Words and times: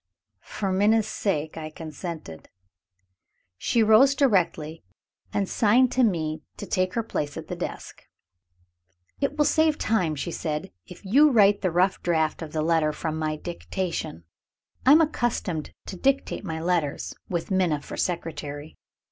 For 0.39 0.71
Minna's 0.71 1.05
sake, 1.07 1.57
I 1.57 1.69
consented. 1.69 2.49
She 3.59 3.83
rose 3.83 4.15
directly, 4.15 4.83
and 5.31 5.47
signed 5.47 5.91
to 5.91 6.03
me 6.03 6.41
to 6.57 6.65
take 6.65 6.95
her 6.95 7.03
place 7.03 7.37
at 7.37 7.49
the 7.49 7.55
desk. 7.55 8.07
"It 9.19 9.37
will 9.37 9.45
save 9.45 9.77
time," 9.77 10.15
she 10.15 10.31
said, 10.31 10.71
"if 10.87 11.05
you 11.05 11.29
write 11.29 11.61
the 11.61 11.69
rough 11.69 12.01
draft 12.01 12.41
of 12.41 12.51
the 12.51 12.63
letter 12.63 12.91
from 12.91 13.15
my 13.15 13.35
dictation. 13.35 14.23
I 14.87 14.93
am 14.93 15.01
accustomed 15.01 15.71
to 15.85 15.95
dictate 15.97 16.43
my 16.43 16.59
letters, 16.59 17.13
with 17.29 17.51
Minna 17.51 17.79
for 17.79 17.95
secretary. 17.95 18.79